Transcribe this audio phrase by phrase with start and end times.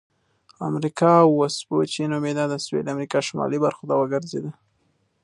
[0.67, 4.45] امریکا وسپوچې نومیده د سویلي امریکا شمالي برخو ته وګرځېد.